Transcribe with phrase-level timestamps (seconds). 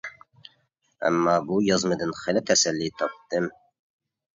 [1.03, 3.51] ئەمما بۇ يازمىدىن خېلى تەسەللى تاپتىم.